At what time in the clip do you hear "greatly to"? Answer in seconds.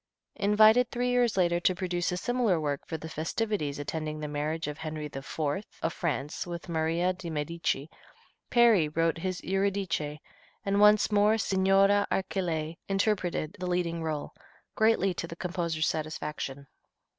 14.73-15.27